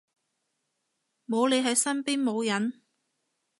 [1.27, 2.73] 冇你喺身邊冇癮